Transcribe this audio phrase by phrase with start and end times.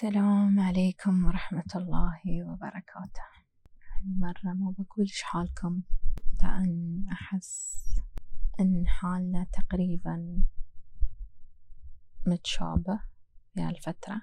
[0.00, 3.22] السلام عليكم ورحمة الله وبركاته.
[3.96, 5.82] هالمرة ما بقول إيش حالكم
[6.42, 7.84] لأن أحس
[8.60, 10.42] إن حالنا تقريبا
[12.26, 13.00] متشابه
[13.54, 14.22] في هالفترة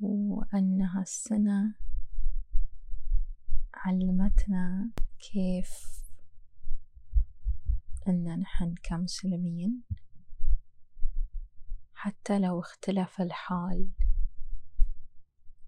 [0.00, 1.74] وأن هالسنة
[3.74, 5.70] علمتنا كيف
[8.08, 9.82] إن نحن كمسلمين
[12.02, 13.90] حتى لو اختلف الحال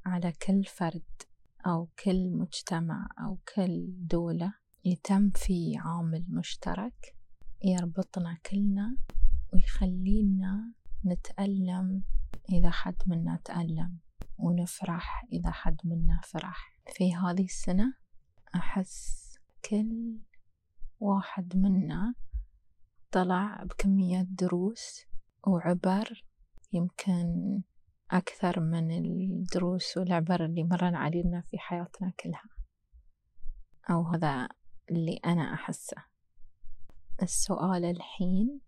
[0.06, 1.22] على كل فرد
[1.66, 7.16] أو كل مجتمع أو كل دولة يتم في عامل مشترك
[7.64, 8.96] يربطنا كلنا
[9.52, 10.74] ويخلينا
[11.06, 12.02] نتألم
[12.52, 13.98] إذا حد منا تألم
[14.38, 16.78] ونفرح إذا حد منا فرح.
[16.96, 17.94] في هذه السنة
[18.54, 19.34] أحس
[19.70, 20.18] كل
[21.00, 22.14] واحد منا
[23.10, 25.11] طلع بكمية دروس
[25.46, 26.24] وعبر
[26.72, 27.60] يمكن
[28.10, 32.48] أكثر من الدروس والعبر اللي مرن علينا في حياتنا كلها.
[33.90, 34.48] أو هذا
[34.90, 35.96] اللي أنا أحسه.
[37.22, 38.60] السؤال الحين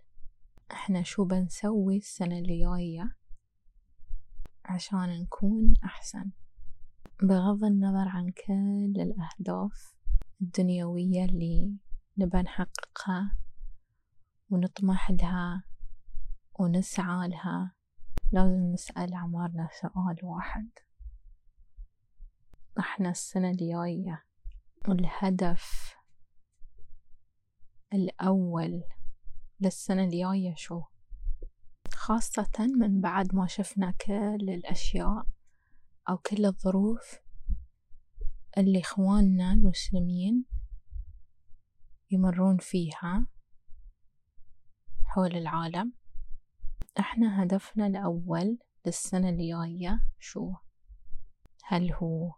[0.72, 3.16] إحنا شو بنسوي السنة اللي جاية
[4.64, 6.30] عشان نكون أحسن؟
[7.22, 9.94] بغض النظر عن كل الأهداف
[10.40, 11.76] الدنيوية اللي
[12.18, 13.36] نبى نحققها
[14.50, 15.64] ونطمح لها
[16.58, 17.74] ونسعى لها.
[18.32, 20.70] لازم نسأل عمارنا سؤال واحد.
[22.78, 24.24] إحنا السنة الجاية
[24.88, 25.94] الهدف
[27.92, 28.82] الأول
[29.60, 30.82] للسنة الجاية شو؟
[31.94, 35.26] خاصة من بعد ما شفنا كل الأشياء
[36.08, 37.18] أو كل الظروف
[38.58, 40.44] اللي إخواننا المسلمين
[42.10, 43.26] يمرون فيها
[45.04, 45.92] حول العالم.
[46.98, 50.52] إحنا هدفنا الأول للسنة الجاية شو؟
[51.64, 52.34] هل هو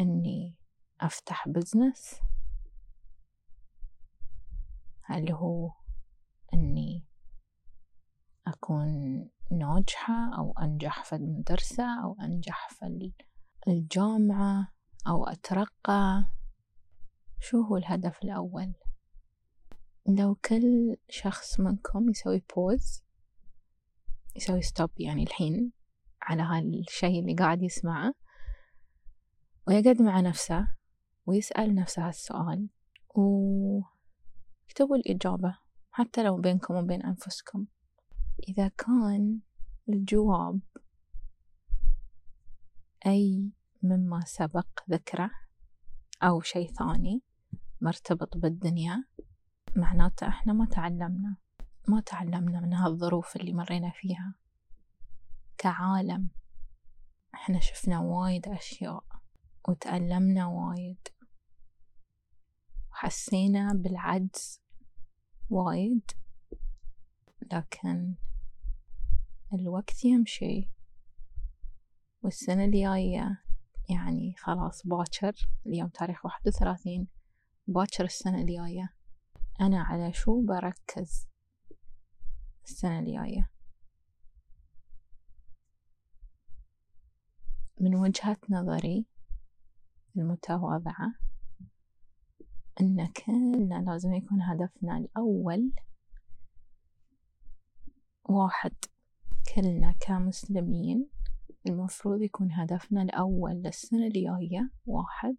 [0.00, 0.56] إني
[1.00, 2.20] أفتح بزنس
[5.02, 5.72] هل هو
[6.54, 7.04] إني
[8.46, 13.12] أكون ناجحة أو أنجح في المدرسة أو أنجح في
[13.68, 14.72] الجامعة
[15.08, 16.30] أو أترقى؟
[17.40, 18.74] شو هو الهدف الأول؟
[20.08, 23.05] لو كل شخص منكم يسوي pause
[24.36, 25.72] يسوي stop يعني الحين
[26.22, 28.14] على هالشي اللي قاعد يسمعه
[29.68, 30.68] ويقعد مع نفسه
[31.26, 32.68] ويسأل نفسه هالسؤال
[33.14, 35.58] ويكتبوا الإجابة
[35.90, 37.66] حتى لو بينكم وبين أنفسكم.
[38.48, 39.40] إذا كان
[39.88, 40.60] الجواب
[43.06, 45.30] أي مما سبق ذكره
[46.22, 47.22] أو شيء ثاني
[47.80, 49.04] مرتبط بالدنيا
[49.76, 51.36] معناته إحنا ما تعلمنا.
[51.88, 54.34] ما تعلمنا من هالظروف اللي مرينا فيها.
[55.58, 56.30] كعالم
[57.34, 59.04] إحنا شفنا وايد أشياء
[59.68, 61.08] وتألمنا وايد.
[62.90, 64.60] وحسينا بالعجز
[65.50, 66.10] وايد.
[67.52, 68.14] لكن
[69.52, 70.70] الوقت يمشي.
[72.22, 73.42] والسنة الجاية
[73.90, 77.08] يعني خلاص باكر اليوم تاريخ واحد وثلاثين
[77.66, 78.94] باكر السنة الجاية.
[79.60, 81.28] أنا على شو بركز؟
[82.66, 83.50] السنة الجاية
[87.80, 89.06] من وجهة نظري
[90.16, 91.14] المتواضعة
[92.80, 95.72] أن كلنا لازم يكون هدفنا الأول
[98.28, 98.74] واحد
[99.54, 101.08] كلنا كمسلمين
[101.66, 105.36] المفروض يكون هدفنا الأول للسنة الجاية واحد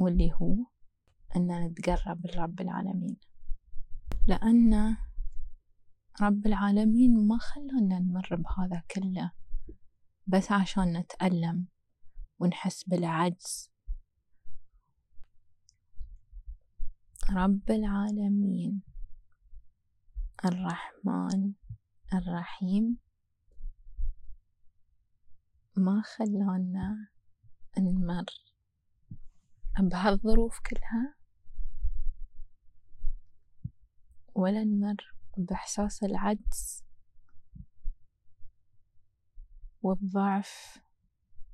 [0.00, 0.54] واللي هو
[1.36, 3.16] أن نتقرب لرب العالمين.
[4.28, 4.96] لأن
[6.22, 9.32] رب العالمين ما خلانا نمر بهذا كله
[10.26, 11.66] بس عشان نتألم
[12.38, 13.70] ونحس بالعجز.
[17.30, 18.82] رب العالمين
[20.44, 21.52] الرحمن
[22.14, 22.98] الرحيم
[25.76, 27.08] ما خلانا
[27.78, 28.24] نمر
[29.80, 31.17] بهالظروف كلها.
[34.38, 36.84] ولا نمر بإحساس العجز
[39.82, 40.78] والضعف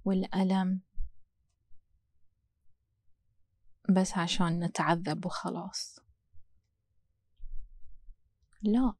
[0.05, 0.81] والألم
[3.91, 6.01] بس عشان نتعذب وخلاص.
[8.63, 8.95] لا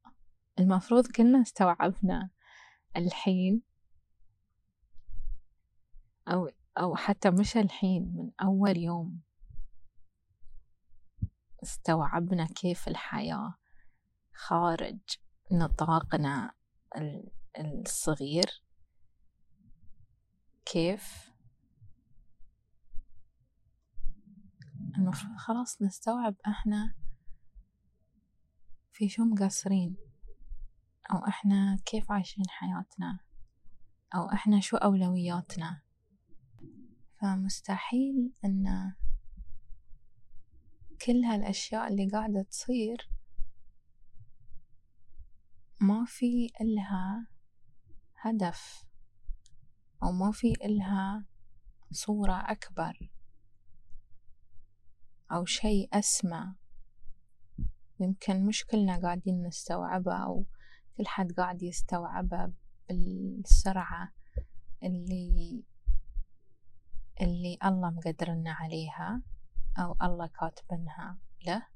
[0.59, 2.29] المفروض كلنا استوعبنا
[2.97, 3.61] الحين
[6.27, 9.21] أو أو حتى مش الحين من أول يوم
[11.63, 13.55] استوعبنا كيف الحياة
[14.35, 14.99] خارج
[15.51, 16.53] نطاقنا
[17.59, 18.63] الصغير.
[20.65, 21.31] كيف؟
[24.97, 26.95] المفروض خلاص نستوعب إحنا
[28.91, 29.97] في شو مقصرين
[31.11, 33.19] أو إحنا كيف عايشين حياتنا
[34.15, 35.81] أو إحنا شو أولوياتنا.
[37.21, 38.93] فمستحيل أن
[41.05, 43.14] كل هالأشياء اللي قاعدة تصير
[45.79, 47.27] ما في إلها
[48.21, 48.85] هدف
[50.03, 51.25] أو ما في إلها
[51.91, 53.09] صورة أكبر
[55.31, 56.55] أو شيء أسمى.
[57.99, 60.45] يمكن مش كلنا قاعدين نستوعبه أو
[60.97, 62.53] كل حد قاعد يستوعبه
[62.89, 64.13] بالسرعة
[64.83, 65.63] اللي
[67.21, 69.21] اللي الله مقدرنا عليها
[69.77, 71.17] أو الله كاتبنها
[71.47, 71.74] له.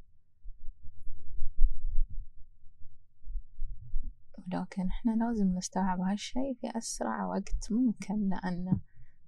[4.47, 8.79] ولكن إحنا لازم نستوعب هالشي في أسرع وقت ممكن لأن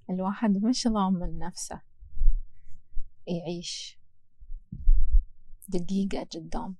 [0.10, 1.82] الواحد مش ضامن نفسه
[3.28, 4.00] يعيش
[5.68, 6.76] دقيقة قدام.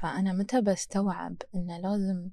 [0.00, 2.30] فأنا متى بستوعب إن لازم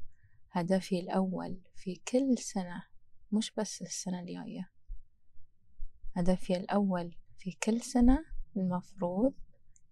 [0.52, 2.84] هدفي الأول في كل سنة
[3.32, 4.70] مش بس السنة الجاية
[6.16, 8.26] هدفي الأول في كل سنة
[8.58, 9.34] المفروض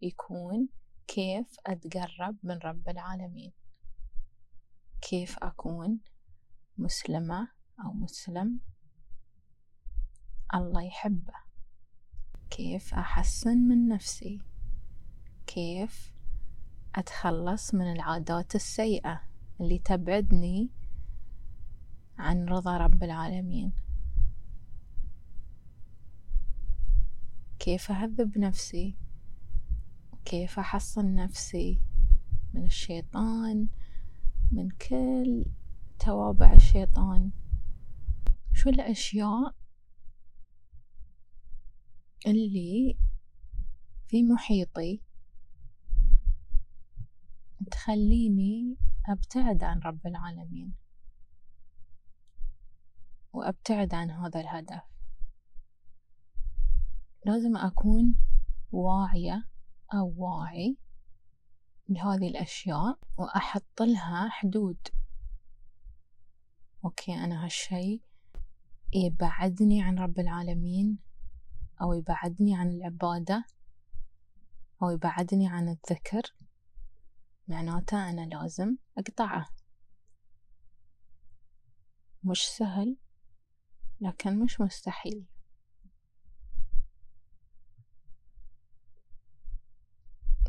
[0.01, 0.69] يكون
[1.15, 3.51] كيف أتقرب من رب العالمين؟
[5.01, 5.99] كيف أكون
[6.77, 7.47] مسلمة
[7.85, 8.59] أو مسلم؟
[10.53, 11.33] الله يحبه.
[12.49, 14.41] كيف أحسن من نفسي؟
[15.47, 16.13] كيف
[16.95, 19.21] أتخلص من العادات السيئة
[19.61, 20.69] اللي تبعدني
[22.17, 23.73] عن رضا رب العالمين؟
[27.59, 29.08] كيف أهذب نفسي؟
[30.25, 31.81] كيف أحصن نفسي
[32.53, 33.67] من الشيطان
[34.51, 35.45] من كل
[35.99, 37.31] توابع الشيطان؟
[38.53, 39.55] شو الأشياء
[42.27, 42.97] اللي
[44.07, 45.01] في محيطي
[47.71, 48.77] تخليني
[49.09, 50.73] أبتعد عن رب العالمين
[53.33, 54.81] وأبتعد عن هذا الهدف؟
[57.25, 58.15] لازم أكون
[58.71, 59.48] واعية
[59.93, 60.77] أو واعي
[61.89, 64.77] لهذه الأشياء وأحط لها حدود.
[66.85, 68.01] أوكي أنا هالشي
[68.93, 70.99] يبعدني عن رب العالمين
[71.81, 73.45] أو يبعدني عن العبادة
[74.83, 76.21] أو يبعدني عن الذكر
[77.47, 79.49] معناته أنا لازم أقطعه.
[82.23, 82.97] مش سهل
[84.01, 85.25] لكن مش مستحيل.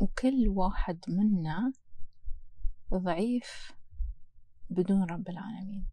[0.01, 1.73] وكل واحد منا
[2.93, 3.71] ضعيف
[4.69, 5.87] بدون رب العالمين.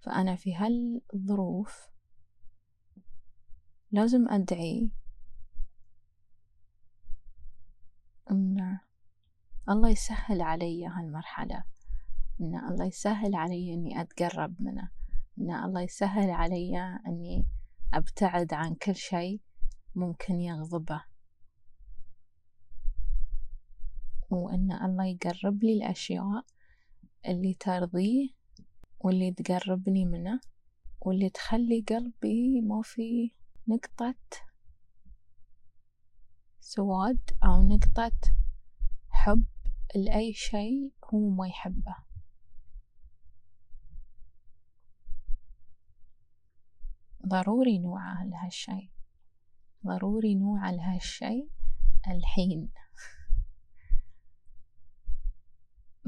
[0.00, 1.88] فأنا في هالظروف
[3.90, 4.90] لازم أدعي
[8.30, 8.78] أن
[9.68, 11.64] الله يسهل علي هالمرحلة
[12.40, 14.90] إن الله يسهل علي إني أتقرب منه
[15.38, 17.46] إن الله يسهل علي إني
[17.94, 19.40] أبتعد عن كل شيء
[19.94, 21.04] ممكن يغضبه.
[24.30, 26.44] وإن الله يقرب لي الأشياء
[27.28, 28.28] اللي ترضيه
[29.00, 30.40] واللي تقربني منه
[31.00, 33.30] واللي تخلي قلبي ما في
[33.68, 34.14] نقطة
[36.60, 38.12] سواد أو نقطة
[39.10, 39.44] حب
[39.94, 41.96] لأي شيء هو ما يحبه.
[47.26, 48.90] ضروري نوعى لهالشي
[49.86, 51.48] ضروري نوعى لهالشي
[52.08, 52.68] الحين.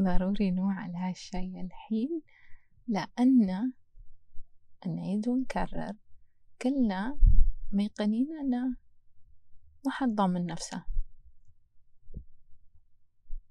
[0.00, 2.22] ضروري نوعى لهالشي الحين
[2.88, 3.72] لأن
[4.86, 5.96] نعيد ونكرر
[6.62, 7.18] كلنا
[7.72, 8.76] ميقنين أن
[9.86, 10.84] ما حد ضامن نفسه.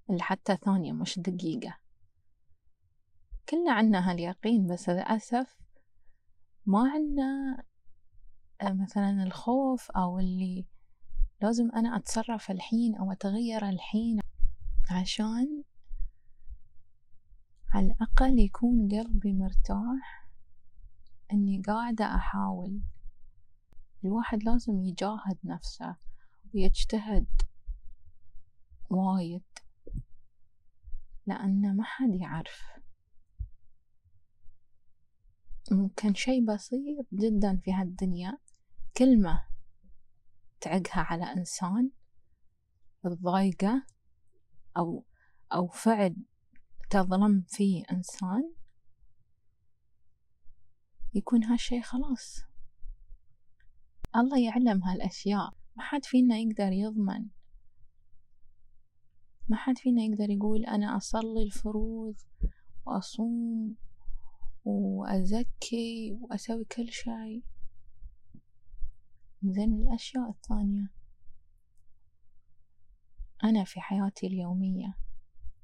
[0.09, 1.77] لحتى ثانية مش دقيقة.
[3.49, 5.57] كلنا عنا هاليقين بس للأسف
[6.65, 7.63] ما عنا
[8.61, 10.65] آه، مثلا الخوف أو اللي
[11.41, 14.19] لازم أنا أتصرف الحين أو أتغير الحين
[14.91, 15.63] عشان
[17.69, 20.29] على الأقل يكون قلبي مرتاح
[21.33, 22.81] إني قاعدة أحاول.
[24.05, 25.95] الواحد لازم يجاهد نفسه
[26.53, 27.27] ويجتهد
[28.89, 29.43] وايد
[31.25, 32.61] لأن ما حد يعرف.
[35.71, 38.37] ممكن شي بسيط جدا في هالدنيا
[38.97, 39.43] كلمة
[40.61, 41.91] تعقها على إنسان
[43.03, 43.85] تضايقه
[44.77, 45.05] أو
[45.53, 46.15] أو فعل
[46.89, 48.53] تظلم فيه إنسان
[51.13, 52.41] يكون هالشي خلاص.
[54.15, 55.53] الله يعلم هالأشياء.
[55.75, 57.29] ما حد فينا يقدر يضمن.
[59.49, 62.15] ما حد فينا يقدر يقول أنا أصلي الفروض
[62.85, 63.75] وأصوم
[64.65, 67.43] وأزكي وأسوي كل شيء
[69.43, 70.93] زين الأشياء الثانية.
[73.43, 74.97] أنا في حياتي اليومية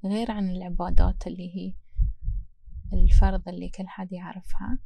[0.05, 1.74] غير عن العبادات اللي هي
[2.93, 4.79] الفرض اللي كل حد يعرفها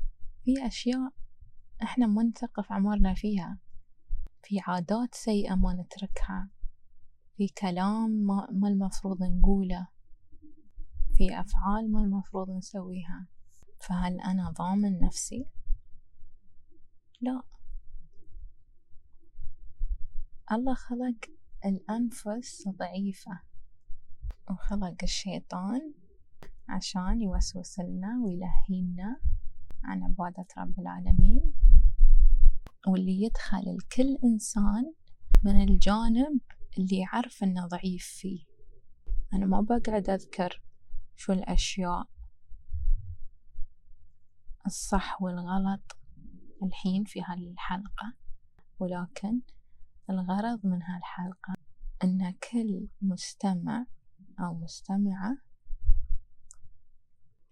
[0.43, 1.11] في أشياء
[1.83, 3.57] إحنا ما نثقف عمرنا فيها.
[4.43, 6.49] في عادات سيئة ما نتركها.
[7.37, 9.87] في كلام ما, ما المفروض نقوله.
[11.13, 13.27] في أفعال ما المفروض نسويها.
[13.79, 15.45] فهل أنا ضامن نفسي؟
[17.21, 17.43] لا.
[20.51, 21.17] الله خلق
[21.65, 23.46] الأنفس ضعيفة.
[24.49, 25.93] وخلق الشيطان
[26.69, 29.19] عشان يوسوس لنا ويلهينا
[29.83, 31.53] عن عبادة رب العالمين
[32.87, 34.93] واللي يدخل لكل إنسان
[35.43, 36.39] من الجانب
[36.77, 38.45] اللي يعرف إنه ضعيف فيه.
[39.33, 40.61] أنا ما بقعد أذكر
[41.15, 42.07] شو الأشياء
[44.65, 45.97] الصح والغلط
[46.63, 48.13] الحين في هالحلقة
[48.79, 49.41] ولكن
[50.09, 51.53] الغرض من هالحلقة
[52.03, 53.85] أن كل مستمع
[54.39, 55.37] أو مستمعة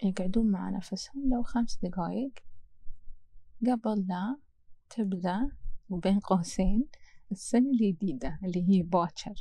[0.04, 2.34] يقعدون مع نفسهم لو خمس دقايق
[3.68, 4.38] قبل لا
[4.90, 5.52] تبدأ
[5.90, 6.88] وبين قوسين
[7.32, 9.36] السنة الجديدة اللي هي باكر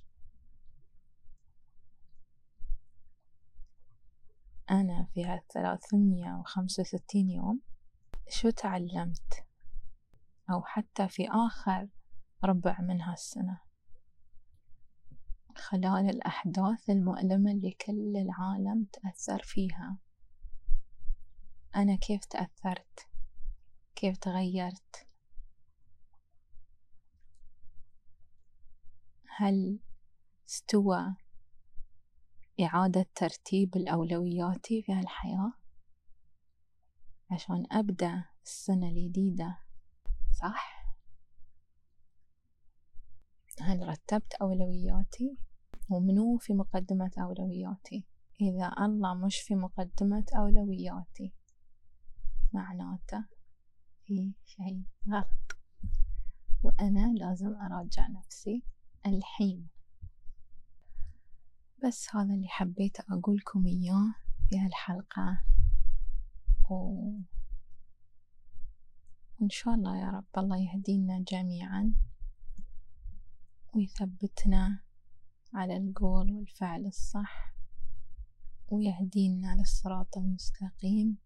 [4.71, 7.61] أنا في هالثلاثمية وخمسة وستين يوم
[8.29, 9.47] شو تعلمت؟
[10.51, 11.89] أو حتى في آخر
[12.45, 13.61] ربع من هالسنة.
[15.59, 19.99] خلال الأحداث المؤلمة اللي كل العالم تأثر فيها.
[21.77, 23.09] أنا كيف تأثرت؟
[23.97, 25.07] كيف تغيرت؟
[29.37, 29.79] هل
[30.49, 31.17] استوى
[32.61, 35.53] إعادة ترتيب الأولوياتي في هالحياة؟
[37.31, 39.59] عشان أبدأ السنة الجديدة
[40.41, 40.84] صح؟
[43.61, 45.37] هل رتبت أولوياتي؟
[45.89, 48.05] ومنو في مقدمة أولوياتي؟
[48.41, 51.33] إذا الله مش في مقدمة أولوياتي
[52.53, 53.25] معناته
[54.05, 55.59] في شيء غلط.
[56.63, 58.63] وأنا لازم أراجع نفسي
[59.07, 59.69] الحين.
[61.85, 64.15] بس هذا اللي حبيت أقولكم إياه
[64.49, 65.43] في هالحلقة.
[66.71, 66.75] و...
[69.41, 71.95] وإن شاء الله يا رب الله يهدينا جميعا.
[73.75, 74.83] ويثبتنا
[75.55, 77.55] على القول والفعل الصح
[78.69, 81.19] ويهدينا للصراط المستقيم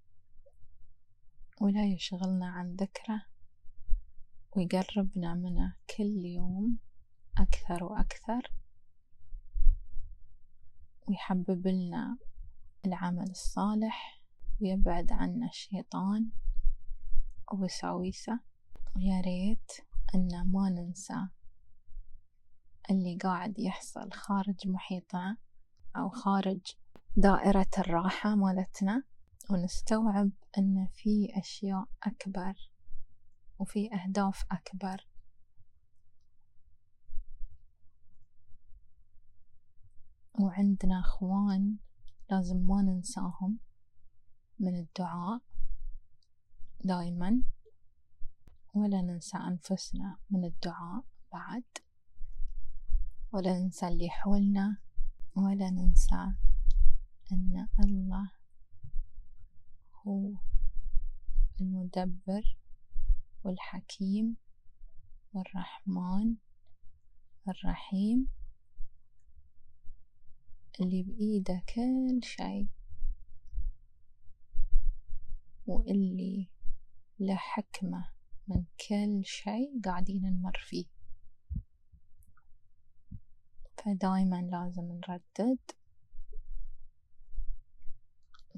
[1.61, 3.27] ولا يشغلنا عن ذكره
[4.57, 6.79] ويقربنا منه كل يوم
[7.39, 8.53] أكثر وأكثر
[11.09, 12.19] ويحبب لنا
[12.87, 14.23] العمل الصالح
[14.61, 16.31] ويبعد عنا الشيطان
[17.53, 18.41] ووساويسه
[18.97, 19.73] ويا ريت
[20.15, 21.29] أن ما ننسى
[22.91, 25.37] اللي قاعد يحصل خارج محيطنا
[25.97, 26.61] أو خارج
[27.17, 29.03] دائرة الراحة مالتنا
[29.51, 32.55] ونستوعب أن في أشياء أكبر
[33.59, 35.09] وفي أهداف أكبر.
[40.41, 41.77] وعندنا أخوان
[42.31, 43.59] لازم ما ننساهم
[44.59, 45.41] من الدعاء
[46.85, 47.43] دايما
[48.75, 51.65] ولا ننسى أنفسنا من الدعاء بعد.
[53.33, 54.79] ولا ننسى اللي حولنا
[55.37, 56.33] ولا ننسى
[57.33, 58.31] أن الله
[60.07, 60.33] هو
[61.61, 62.57] المدبر
[63.45, 64.37] والحكيم
[65.33, 66.37] والرحمن
[67.49, 68.29] الرحيم
[70.81, 72.69] اللي بإيده كل شي
[75.67, 76.49] واللي
[77.19, 78.11] له حكمة
[78.49, 80.98] من كل شي قاعدين نمر فيه.
[83.89, 85.59] فدايما لازم نردد.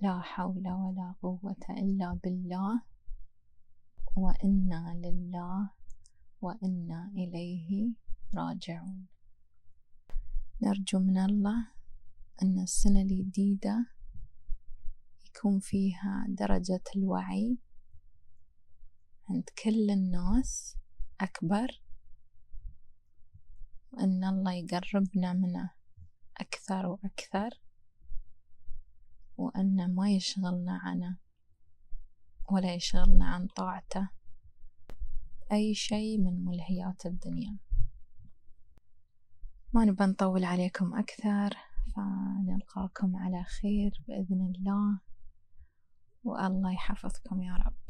[0.02, 2.82] لا حول ولا قوة إلا بالله
[4.16, 5.70] وإنا لله
[6.42, 7.94] وإنا إليه
[8.34, 9.06] راجعون.
[10.62, 11.68] نرجو من الله
[12.42, 13.86] أن السنة الجديدة
[15.26, 17.58] يكون فيها درجة الوعي
[19.30, 20.76] عند كل الناس
[21.20, 21.82] أكبر.
[23.92, 25.70] وأن الله يقربنا منه
[26.40, 27.50] أكثر وأكثر
[29.36, 31.18] وأن ما يشغلنا عنه
[32.50, 34.08] ولا يشغلنا عن طاعته.
[35.52, 37.58] أي شيء من ملهيات الدنيا.
[39.72, 41.56] ما نبى نطول عليكم أكثر
[41.96, 45.00] فنلقاكم على خير بإذن الله
[46.24, 47.89] والله يحفظكم يا رب.